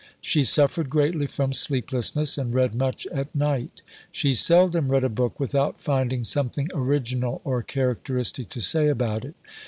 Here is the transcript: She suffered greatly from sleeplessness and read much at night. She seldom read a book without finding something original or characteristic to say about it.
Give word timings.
She 0.19 0.43
suffered 0.43 0.89
greatly 0.89 1.27
from 1.27 1.53
sleeplessness 1.53 2.35
and 2.35 2.55
read 2.55 2.73
much 2.73 3.05
at 3.13 3.35
night. 3.35 3.83
She 4.11 4.33
seldom 4.33 4.87
read 4.87 5.03
a 5.03 5.09
book 5.09 5.39
without 5.39 5.79
finding 5.79 6.23
something 6.23 6.69
original 6.73 7.39
or 7.43 7.61
characteristic 7.61 8.49
to 8.49 8.61
say 8.61 8.87
about 8.87 9.25
it. 9.25 9.35